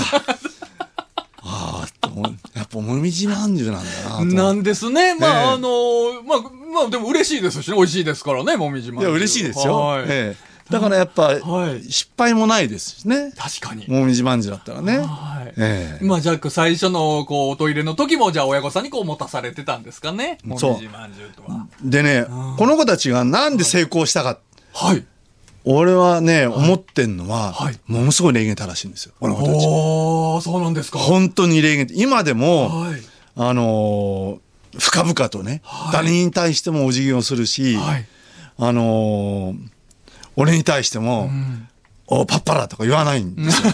[1.42, 4.44] ああ、と思うやっぱもみじまんじゅうなんだな。
[4.44, 5.14] なんですね。
[5.14, 6.38] まあ、ええあのまあ、
[6.74, 7.76] まあ、でも嬉しいですしね。
[7.76, 9.10] 美味しいですからね、もみじまんじゅう。
[9.10, 9.76] いや、嬉しいですよ。
[9.76, 10.04] はい。
[10.08, 13.32] ええだからやっぱ、はい失敗もないですしね。
[13.36, 13.88] 確かに。
[13.88, 14.98] もみじまんじゅうだったらね。
[14.98, 15.52] はい。
[15.56, 20.38] ええまあ、じゃあ、最初の、こう、おトイレの時も、じゃあ、親御さんにこう、持たされてたんですかね。
[20.44, 21.66] もみじまんじゅうとは。
[21.82, 22.24] でね、
[22.56, 24.38] この子たちがなんで成功したか、
[24.72, 25.04] はい。
[25.64, 29.12] 俺はね、思ってんのは、はいものすごい礼儀正しいんですよ。
[29.20, 30.44] この子たち。
[30.44, 30.98] そうなんですか。
[30.98, 33.00] 本当に礼儀今でも、はい。
[33.36, 34.40] あのー
[34.78, 38.06] 深々とね、はい誰に対してもお辞儀をするし、はい。
[38.58, 39.56] あのー
[40.36, 41.28] 俺に対しても、
[42.06, 43.72] おパッパラとか言わないんですよ。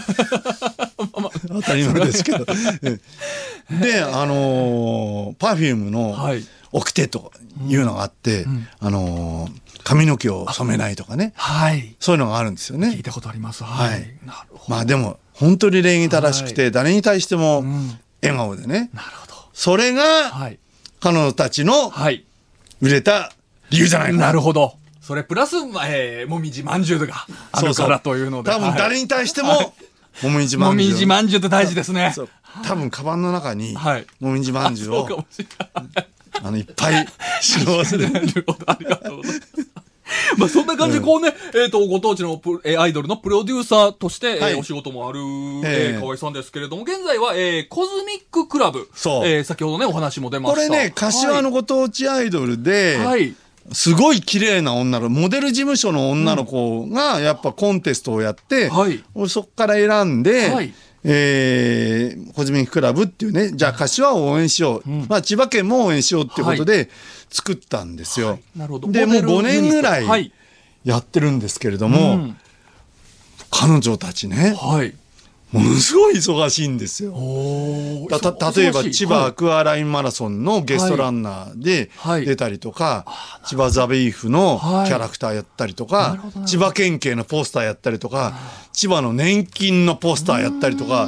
[1.47, 2.45] 当たり前ですけど。
[2.83, 2.99] え
[3.71, 7.31] えで、あのー、パフュームのはい掟と
[7.67, 8.45] いうのがあって、
[8.79, 9.51] あのー
[9.87, 11.95] 髪の毛を染めないとかね、はい。
[12.01, 12.89] そういうのがあるんですよね。
[12.89, 13.63] 聞いたことあります。
[13.63, 14.27] ははいい。
[14.27, 14.63] なるほど。
[14.67, 19.33] まあでも、本当に礼儀正しくて、誰に対してもん笑顔でね、なるほど。
[19.53, 20.59] それがはい。
[20.99, 22.25] 彼女たちのはい。
[22.81, 23.31] 売れた
[23.69, 24.75] 理由じゃないかなるほど。
[24.99, 28.51] それプラス、まあえー、もみじまんじゅうがあるからというので。
[28.51, 29.73] 多分はい誰に対しても、
[30.21, 30.91] もみじまもんじゅう。
[30.91, 32.13] みじまんじゅうって大事ですね。
[32.65, 35.25] 多分カバンの中に、はいもみじまんじゅうを。
[36.43, 37.07] あのいっぱい
[37.41, 39.76] 使用する なるほど、ありがとうございます。
[40.39, 48.87] まあそんな感じで、こうね、えっ、と、ご当地のプえーアイドルのプロデューサーとして、えーはいお仕事もある、えええー河合さんですけれども、現在は、えーコズミッククラブ。
[48.95, 49.27] そう。
[49.27, 50.67] えー先ほどね、お話も出ました。
[50.67, 53.05] これね柏のご当地アイドルで、はい。
[53.05, 53.33] はい。
[53.73, 59.03] すごい綺麗な女のモデル事務所の女の子がやっぱコンテストをやって、はい。
[59.13, 60.73] 俺そこから選んで、はい。
[61.03, 66.89] えーコズミッククラブっていうねじゃあ柏を応援しよう、まあ、千葉県も応援しようっていうことで
[67.29, 68.39] 作ったんですよ。
[68.55, 68.91] なるほど。
[68.91, 70.31] でもう5モデルユニット年ぐらいはい。
[70.83, 72.37] やってるんですけれども、うん
[73.49, 74.93] 彼女たちね、はい。
[75.53, 77.13] ものすごい忙しいんですよ。
[78.09, 83.05] た例えば千葉アクアラインマラソンのゲストランナーではい出たりとか、
[83.45, 88.37] 千葉ザビーフのキはいャラクターやったりとなかるほどなるほ、ど千葉県警のポスターやったりとか、
[88.73, 91.07] 千葉の年金のポスターやったりとか、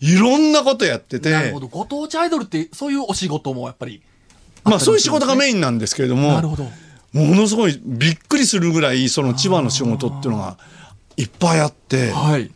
[0.00, 1.68] いろんなことやってて、なるほど。
[1.68, 4.02] ご当地アイドルって、そういうお仕事もやっぱり。
[4.68, 6.64] まあそういう仕事がメイインなんですけれども、なるほど。
[7.12, 10.58] ものすごいびっくりするぐらいその千葉の仕事っていうのが
[11.16, 12.50] いっぱいあって、はい。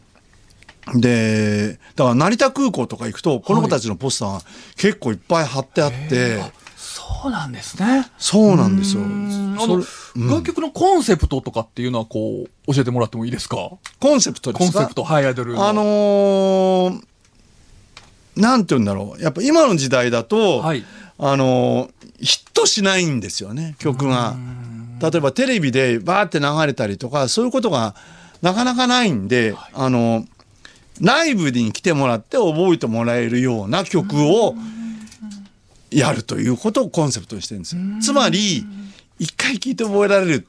[0.94, 4.40] で、だから成田空港とか行くと、この子たちのポスターが
[4.77, 6.42] 結構いっぱい貼ってあって、
[6.77, 8.07] そうなんですね。
[8.18, 9.03] そうなんですよ。
[9.03, 9.85] うんあそのれ、
[10.29, 13.57] 楽曲のコンセプトとかっていうのはこう、教えてもらってもいいですか？
[14.01, 14.79] コンセプトですか？
[14.79, 15.68] コンセプト、はい、アイドルの。
[15.68, 17.03] あのー
[18.35, 19.22] なんて言うんだろう。
[19.22, 20.83] やっぱ今の時代だと、はい。
[21.24, 24.37] あのーヒットしないんですよね、曲が。
[25.00, 27.94] 例えばテレビでバーって流れたりとか、そういうことが
[28.42, 30.26] なかなかないんで、あのー
[31.00, 34.54] ライブに来てもらって覚えてもらえるような曲を
[35.90, 37.82] やるということをコンセプトにしてるんですよ。
[38.00, 38.64] つまり、
[39.18, 40.46] 一回聴いて覚えられる。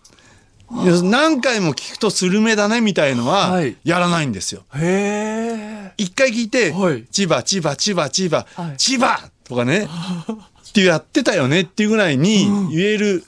[1.03, 4.63] 何回も聞くとスルメだねみたいのははいやらないんですよ。
[4.75, 5.91] へえ。
[5.97, 9.87] 一回聞いて、はい千葉、千葉、千葉、千葉、はい千葉とかね、
[10.73, 13.23] ってやってたよねっていうぐらいに言える、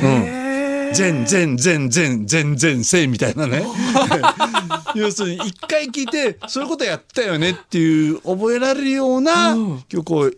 [0.00, 0.92] うん。
[0.94, 3.66] 全全全全全全せみたいなね。
[4.94, 10.30] 要するに一回聞いて、そういうことやったよねっていう覚えられるようなうん曲を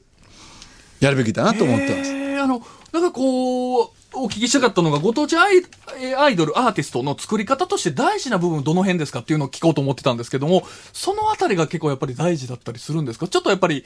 [1.00, 2.11] やるべきだなと思ってます。
[2.42, 5.58] あの、なんかこう、お聞きしたかったのが、ご当地アイ
[6.00, 13.84] えーアイドル、アーティストの作り方として大事な部分どの辺ですかっていうのを聞こうと思ってたんですけども、そのあたりが結構やっぱり大事だったりするんですかちょっとやっぱり、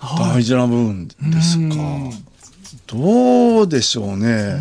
[0.00, 2.12] 大事な部分ですかうん。
[2.86, 4.60] どうでしょうね。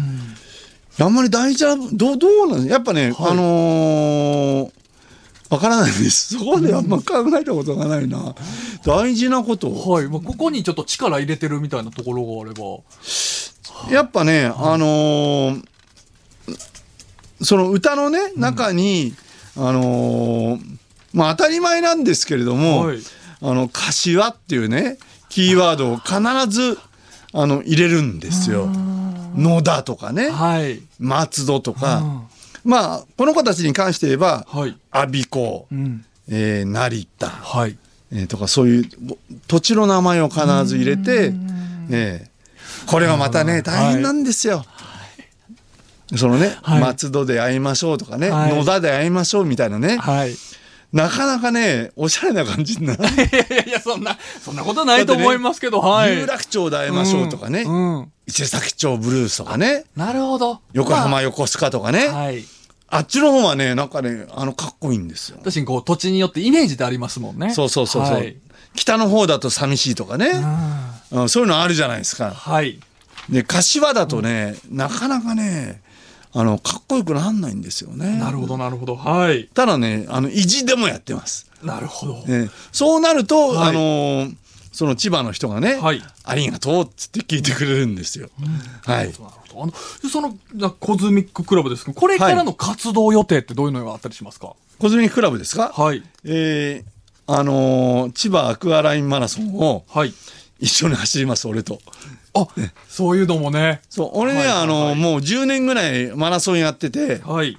[0.99, 4.71] あんまり大事な、どう、どうなんですやっぱね、はいあのー
[5.49, 6.35] わからないです。
[6.37, 8.35] そこであんま考えたことがないな。
[8.83, 9.91] 大事なことを。
[9.93, 10.07] はい。
[10.07, 13.93] まあ、ここにちょっと力入れてるみたいなところがあれば。
[13.93, 15.63] やっぱね、あのー
[17.41, 19.13] その歌のね、中に、
[19.55, 20.61] あのー
[21.13, 22.99] まあ当たり前なんですけれども、はい
[23.41, 24.97] あの、柏っていうね、
[25.29, 26.17] キーワードを必
[26.49, 26.77] ず、
[27.33, 28.67] あの、入れるんですよ。
[29.35, 30.81] 野田とかね、はい。
[30.99, 32.01] 松戸とか、
[32.63, 34.75] まあ、この子たちに関して言えば、はい。
[34.91, 36.05] 我孫子、うん。
[36.29, 37.77] えー成田、はい。
[38.11, 41.33] えーとかそういうぼ土地の名前を必ず入れて、
[41.89, 42.37] えー
[42.85, 44.65] これがまたね大変なんですよ。
[46.15, 50.31] そのね、はい松戸で会いましょうとかね、はい野田で会いましょうみたいなね、はい。
[50.31, 50.35] い
[50.93, 56.17] なかなかねおしゃれな感じにな いやいや、そんな、そんなことないと思いますけど、はい。
[56.17, 57.99] 有楽町で会いましょうとかね、うん。
[57.99, 60.59] うん伊勢崎町ブルースとかね、なるほど。
[60.73, 62.43] 横浜横須賀とかね、まあはい。
[62.89, 65.37] あっちの方はね、なんかね、あの、かっこいいんですよ。
[65.37, 67.53] 確かにこう、土地によってイメージってありますもんね。
[67.53, 68.37] そうそうそうそう、はい。
[68.75, 70.31] 北の方だと寂しいとかね、
[71.11, 72.31] うんそういうのあるじゃないですか。
[72.31, 72.79] はい。
[73.29, 75.81] で、柏だとね、なかなかね、
[76.39, 78.19] あの、かっこよくなんないんですよね。
[78.19, 78.95] なるほど、なるほど。
[78.95, 79.45] はい。
[79.53, 81.49] ただね、あの、意地でもやってます。
[81.63, 82.13] なるほど。
[82.27, 84.35] ね、そうなると、はいあのー
[84.71, 88.29] その千葉の人がね、はいありがとうっつって聞いてくれるんですよ。
[88.85, 89.05] はい。
[89.07, 89.23] なるほ
[89.55, 89.63] ど。
[89.63, 89.73] あの、
[90.07, 94.53] その、なコズミッククラブですけど、これからの活動予定ってどういうのがあったりしますか？
[94.77, 95.69] コズミッククラブですか？
[95.75, 96.03] はい。
[96.25, 100.13] えーあのー千葉アクアラインマラソンをはい。
[100.59, 101.79] 一緒に走ります、俺と。
[102.41, 102.47] あ、
[102.87, 103.81] そういうのもね。
[103.89, 107.57] そう、俺ね、はいはいはいあのーもう10年ぐらいマラソンやってて、はい。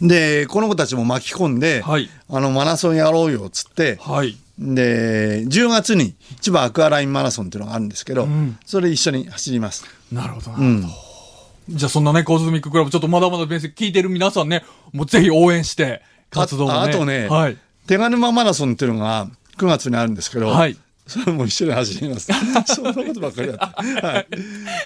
[0.00, 4.36] で、この子たちも巻き込んで、はいあの、マラソンやろうよ、っつって、はい。
[4.58, 9.84] で、10月に千葉アクアラインマラソンっていうのがあるんですけど、んそれ一緒に走ります。
[10.12, 10.58] なるほどな。
[10.58, 10.88] うん。
[11.68, 16.74] じゃあそんなね、コズミッククラブ、ちょっとまだまだ面接聞いてる皆さんね、もうぜひ応援して、活動をね。
[16.74, 17.56] ああとね、はい。
[17.86, 20.76] 手賀沼マラソンっていうのが9月にあるんですけど、はい。
[21.08, 22.28] それも一緒に走ります。
[22.74, 24.06] そんなことばっかりやって。
[24.06, 24.26] はい。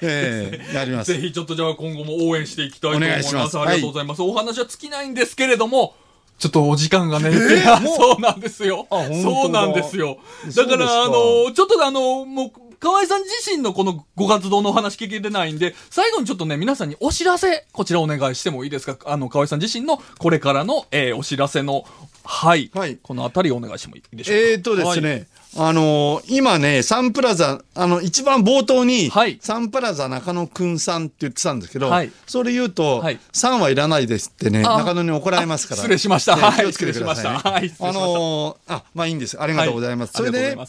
[0.02, 1.20] ええやりますぜ。
[1.20, 3.34] ひちょっとじゃあ今後も応援していきたいと思います。
[3.34, 4.22] ますありがとうございます。
[4.22, 5.94] お話は尽きないんですけれども、
[6.38, 8.86] ちょっとお時間がね、いやそうなんですよ。
[8.90, 10.18] そうなんですよ。
[10.56, 11.12] だかから、あの、
[11.52, 18.98] ちょっとあの、もう、河合さん自身のこのご活動のお話聞けてないんで、最後にちょっとね、皆さんにお知らせ、こちらお願いしてもいいですか？
[19.04, 21.84] あの、河合さん自身のこれからの、えーお知らせの、
[22.24, 22.72] はい。
[22.74, 24.42] はいこのあたりお願いしてもいいでしょうか？
[24.42, 29.38] えーとですね、あのー今ね、サンプラザ、あの、一番冒頭に、はい。
[29.42, 32.10] サンプラザ中野くんさんって言ってたんですけど、はい。
[32.26, 33.18] それ言うと、はい。
[33.32, 35.82] さんはいらないですってね、あ中野に怒られますから。
[35.82, 36.36] 失礼しました。
[36.36, 37.38] ねはい気をつけてください、ね。
[37.44, 39.40] はいあのーあ、まあいいんです。
[39.40, 40.12] ありがとうございます。
[40.14, 40.26] はい。
[40.26, 40.64] それでね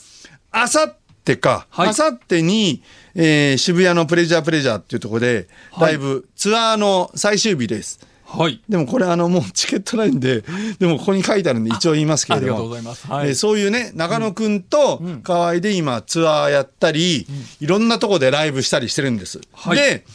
[0.52, 1.89] あさってか、はい。
[1.89, 2.84] あさってに、
[3.15, 5.93] えー渋谷のプレジャープレジャーっていうところで、はい。
[5.93, 8.00] ライブ、ツアーの最終日です。
[8.36, 8.62] はい。
[8.67, 10.43] でもこれあのもうチケットないんで、
[10.80, 12.54] でもここに書いてあるんで一応言いますけれども。
[12.54, 17.28] ありがとうございますはいえーそういうね、中野くんと河合で今ツアーやったり、
[17.62, 19.39] いろんなとこでライブしたりしてるんです。
[19.54, 20.06] はいで、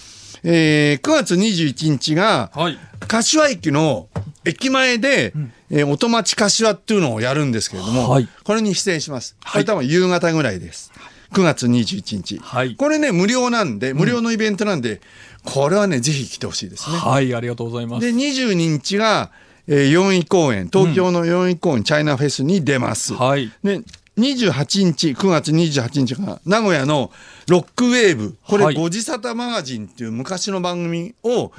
[0.43, 2.79] えー9月21日が、はい。
[3.07, 4.09] 柏駅の
[4.45, 5.33] 駅前で、
[5.71, 9.37] えー元町柏っていうのをやるんですけれども、はいこれに出演します。
[9.53, 10.91] これ多分夕方ぐらいです。
[11.33, 12.41] 9月21日。
[12.43, 15.01] はいこれね、無料なんで、無料のイベントなんで、
[15.49, 16.99] これはね、ぜひ来てほしいですね。
[16.99, 18.07] はい、ありがとうございます。
[18.07, 19.31] で、22日が、
[19.67, 23.15] えー、4位公演、東京の4位公演、チャイナフェスに出ます。
[23.15, 23.51] はい。
[23.65, 23.81] で、
[24.19, 27.11] 28日、9月28日が、名古屋の
[27.49, 31.53] ロックウェーブ、これ、はいご自沙汰マガジンっていう昔の番組を、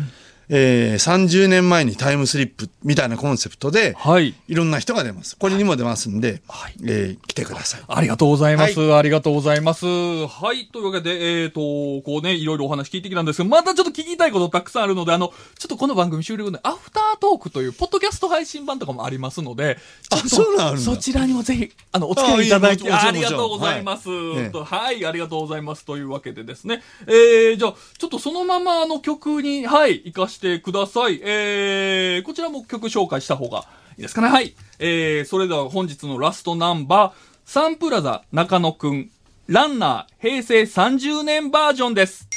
[0.49, 4.35] えー30年前にタイムスリップみたいなコンセプトで、はい。
[4.47, 5.37] いろんな人が出ます。
[5.37, 7.81] これにも出ますんで、はいえー来てください。
[7.87, 8.93] ありがとうございます。
[8.93, 9.85] ありがとうございます。
[9.85, 10.67] はい。
[10.67, 19.77] というわけで、えっ、と、こうね、いろいろお話聞いてきたんですけど、またちょっと聞きたいことたくさんあるので、あの、ちょっとこの番組終了後で、アフタートークという、ポッドキャスト配信版とかもありますので、
[20.09, 24.09] ちょっとそうなんだそちらにもぜひ、あの、お付き合いいただき、ありがとうございます。
[24.09, 25.85] はいとはい、ありがとうございます。
[25.85, 31.19] というわけでですね、えー、じゃあ、ちょっとそのままあの曲に、はい、行かしててください。
[31.23, 33.65] えー、こちらも曲紹介した方が
[33.97, 34.29] いいですかね。
[34.29, 34.55] はい。
[34.79, 37.13] えー、それでは本日のラストナンバー、
[37.45, 39.09] サンプラザ中野くん、
[39.47, 42.27] ランナー平成30年バージョンです。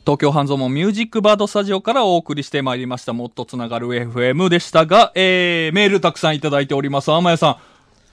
[0.00, 7.10] 東京半蔵門ミュージックバードスタジオからお送りしてまいりました、もっとつながる FM でしたが、えー、メールたくさんいただいております。
[7.10, 7.58] 天谷さ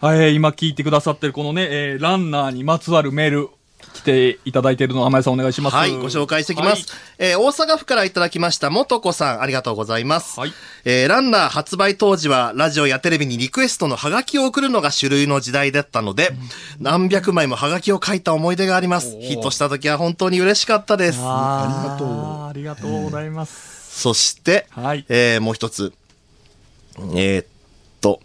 [0.02, 0.06] ん。
[0.06, 3.49] はい、今聞いてくださってるこのね、えー、ランナーにまつわるメール、
[3.93, 5.76] 来ていただいているのを天谷さんお願いします。
[5.76, 6.86] はい、ご紹介していきます。
[7.17, 10.39] えー大阪府からいただきました、もとこさん、ありがとうございます。
[10.39, 10.54] はい
[10.86, 16.32] えーランナー発売当時は、ラジオやテレビにリクエストのハガキを送るのが主流の時代だったので、
[16.80, 19.17] 何百枚もハガキを書いた思い出があります。
[19.19, 21.19] ヒットした時は本当に嬉しかったです。
[21.22, 22.08] あありがとう
[22.48, 24.02] ありがとうございます。
[24.02, 25.93] そして、はいえーもう一つ。
[27.15, 27.46] えーっ
[28.02, 28.19] と、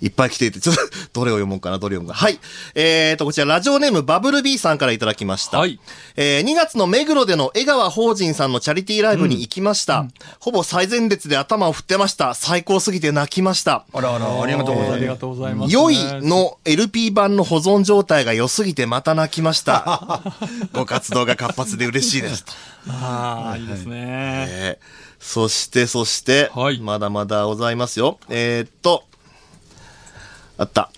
[0.00, 0.82] いっぱい来ていて、ちょっと、
[1.12, 2.14] どれを読もうかな、どれを読むか。
[2.14, 2.38] はい。
[2.74, 5.58] えーっと、こちら、ラジオネーム、バブル B さんからいただきました。
[5.58, 5.78] はい
[6.16, 10.06] えー2月の目黒での江川法人さんのチャリティーライブに行きました。
[10.40, 12.34] ほぼ最前列で頭を振ってました。
[12.34, 13.84] 最高すぎて泣きました。
[13.92, 14.94] あらあら、ありがとうございます。
[14.94, 20.22] ありがとうございます、良いの LP 版の保存状態が良すぎてまた泣きました。
[20.72, 22.52] ご活動が活発で嬉しいですと。
[22.90, 23.96] ああ、いいですね。
[24.48, 28.18] えーそして、そして、はいまだまだございますよ。
[28.28, 29.04] えーっと、
[30.58, 30.90] あった。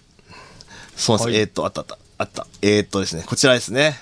[0.97, 2.47] そうです、はいえーっと、あったあった、あった。
[2.63, 3.97] えーっとですね、こちらですね。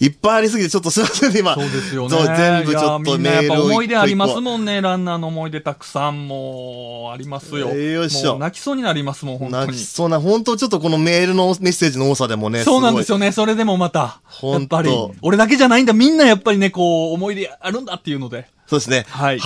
[0.00, 1.54] いっぱいありすぎて、ちょっとすいませんね、今。
[1.54, 2.16] そうですよね。
[2.36, 4.44] 全部ちょっいやとみんなやっぱメールを思い出ありますん。
[4.44, 4.80] もんね。
[4.80, 7.74] ランナーの思い出たくさんもありますよ。
[7.74, 9.84] よいしょ泣きそうになりますもん、本当に泣き。
[9.84, 13.16] そうな、本当ちょっとこのメールのメッセージの多さでもね、そうなんですよ。
[13.16, 13.32] よね。
[13.32, 14.20] それでもまた。
[14.42, 15.92] やっぱり、俺だけじゃないんだ。
[15.92, 18.46] みんなやっぱりね、こう、思い出あるんだっていうので。
[18.68, 19.06] そうですね。
[19.08, 19.40] はい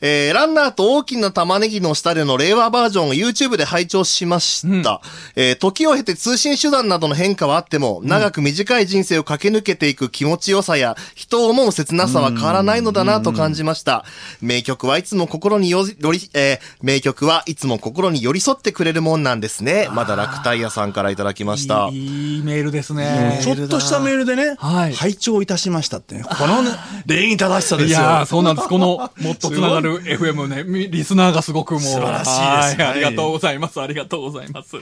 [0.00, 5.00] えー、ランナーと大きな玉ねぎの下での令和バージョンを YouTube で拝聴しました。
[5.34, 14.04] えー時を経て通信手段などの変化はあっても、長く短い人生を駆け抜けていく気持ちよさや、人を思う切なさは変わらないのだなと感じました。
[14.40, 19.88] 名曲はいつも心によより、えー名曲はいつも心に寄り添ってくれるもんなんですね。
[19.92, 21.88] まだ楽タイヤさんからいただきました。
[21.90, 23.40] いいいいメールですね。
[23.42, 26.70] ちょっとしたメールでね、はい拝聴いたしましたってね、このね、
[27.06, 27.98] 礼儀正しさですよ。
[27.98, 28.65] いやーそうなんです。
[28.68, 31.82] この、もっとつながる FM ね、みリスナーがすごくもう。
[31.82, 33.80] 素晴らしいですはいはいありがとうございます。
[33.80, 34.76] ありがとうございます。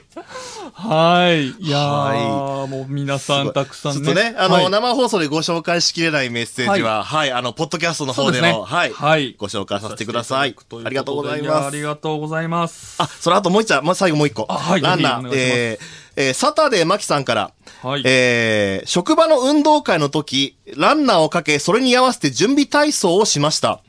[0.73, 1.49] はい。
[1.49, 4.05] いやー、はもう皆さんたくさんね。
[4.05, 10.57] ちょっとね、あの、はい生放送でご紹介しきれないメッセージは、はい、あの、ポッドキャストの方でそうですねも、はい、はいご紹介させてください。
[10.85, 11.77] ありがとうございます。
[11.77, 12.97] りがとうございます。
[13.01, 14.47] あ、その後もう一つ、まあ、最後もう一個。
[14.49, 17.50] あはいランナー、えーえーサタデーマキさんから、
[17.83, 23.81] はいえー職場の運動会の時、ランナーをかけ、それに合わせて準備体操をしました。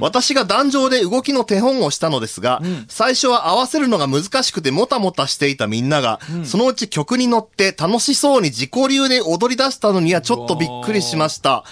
[0.00, 11.64] 私が壇上で動きの手本をしたのですが、最初は合わせるのが難しくてもたもたしていたみんなが、そのうち曲に乗って楽しそうに自己流で踊り出したのにはちょっとびっくりしました。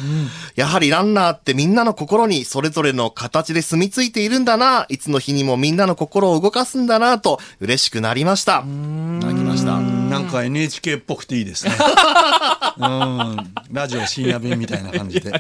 [0.57, 8.63] やはりランナーってみんなの心にそれぞれの形で住み着いているんだな、いつの日にもみんなの心を動かすんだな、と嬉しくなりました。
[8.65, 10.02] 泣きました。
[10.13, 11.73] なんか NHK っぽくていいですね。
[12.79, 13.37] うん。
[13.71, 15.33] ラジオ深夜便みたいな感じで。
[15.33, 15.39] あ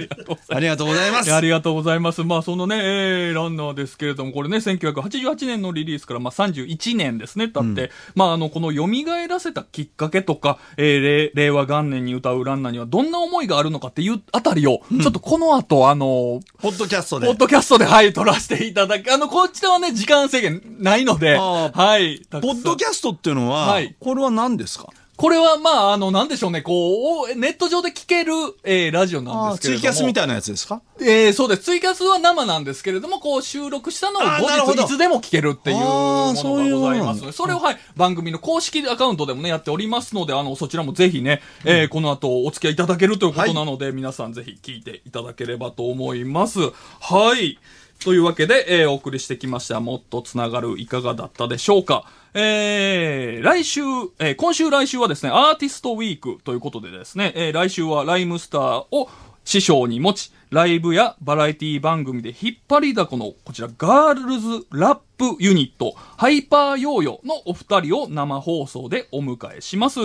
[0.61, 1.33] りがとうございます。
[1.35, 2.23] ありがとうございます。
[2.25, 8.87] まあ、そのね、えーランナーですけれども、これね、1988年のリリースから、まあ、31年ですね、経って、まあ、あの、この蘇
[9.29, 17.27] らせたきっかけとか、えー令令和元年に歌うランナーにはどんな思いがあるのかっていうあたりを、ちょっとこの後、あの、ポッドキャストで。
[17.27, 22.23] ポッドキャストで、はい、撮らせていただき、あの、こちらはね、時間制限ないので、はい。
[22.31, 24.89] ポッドキャャストっていうのは、はいこれは何ですか？
[25.15, 28.33] これはまあ、あの、なんでしょうね、こう、ネット上で聞ける、
[28.65, 29.83] えー、ラジオなんですけれども。
[29.83, 30.81] ツイキャスみたいなやつですか？
[31.01, 31.63] えー、そうです。
[31.63, 46.59] ツイキャスは生なんですけれども、こう収録したのを後日いつでも聞けるっていうものがございますので、それをはい、番組の公式アカウントでもね、やっておりますので、あの、そちらもぜひね、えーこの後お付き合いいただけるということなので、皆さんぜひ聞いていただければと思います。
[47.01, 47.59] はい。
[48.05, 52.05] というわけで、えーお送りしてきました、もっとつながる、いかがだったでしょうか。
[52.35, 53.81] えー、来週、
[54.19, 59.09] えー今週来週はですね、アーティストウィークということでですね、えー来週はライムスターを
[59.45, 70.01] 師匠に持ち、ライブやバラエティ番組で引っ張りだこの、こちら、ガールズラップユニット、ハイパーヨーヨーのお二人を生放送でお迎えします。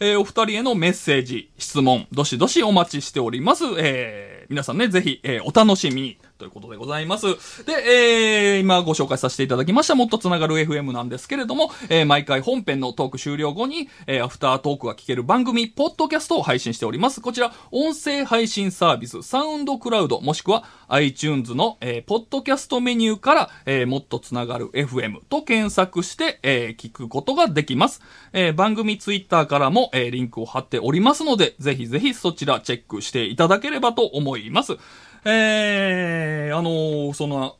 [0.00, 3.64] えーお二人へのメッセージ、質問、どしどしお待ちしております。
[3.78, 6.18] えー皆さんね、ぜひ、えーお楽しみに。
[6.40, 7.26] ということでございます。
[7.66, 17.20] で、えー、今ご紹介させていただきました、もっとつながる FM なんですけれども、えー、毎回本編のトーク終了後に、えー、アフタートークが聞ける番組、ポッドキャストを配信しております。
[17.20, 28.00] こちら、音声配信サービス、サウンドクラウド、もしくは iTunes の、えー、ポッドキャストメニューから、えー、もっとつながる FM と検索して、えー、聞くことができます。
[28.32, 34.78] えー、番組ツイッターからも、えー、リンクを貼っておりますので、ぜひぜひそちらチェックしていただければと思います。
[35.24, 37.56] えー、あのーその、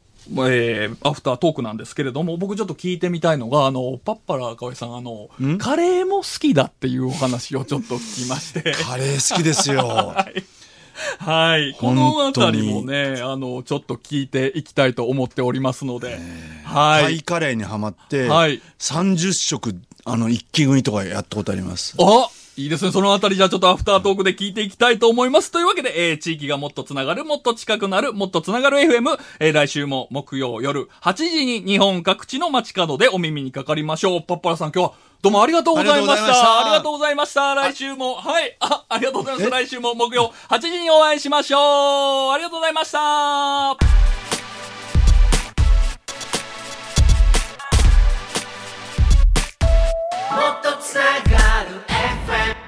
[0.49, 8.73] えー、アフタートークなんですけれども、僕ちょっと聞いてみたいのが、あの、パッパラ河合さん、あの、カレーも好きだっていうお話をちょっと聞きまして。
[8.85, 10.15] カレー好きですよ。
[11.19, 11.75] はい。
[11.79, 16.19] このあたりも本ね、あの、ちょっと聞いていきたいと思っておりますので。
[16.65, 17.23] はいタイ。
[17.23, 21.95] カレーにはまって、はい30食、あの、一気食いとかやったことあります。
[21.99, 22.29] あ
[22.61, 22.93] いいですね。
[22.93, 25.51] そのあたりじゃあちょっとアフタートークで聞いていきたいと思います。
[25.51, 34.23] というわけで、えー、地域がもっとつながる、もっと近くなる、もっとつながる FM、えー、来週も木曜夜8時に日本各地の街角でお耳にかかりましょう。
[34.23, 34.93] パッパラさん今日は
[35.23, 36.61] どうもありがとうございました。
[36.61, 37.55] ありがとうございました。
[37.55, 38.57] 来週も、はい。
[38.61, 39.51] あ、ありがとうございます。
[39.51, 42.33] 来週も木曜8時にお会いしましょう。
[42.33, 44.10] ありがとうございました。
[50.31, 52.60] Botox na Garo FM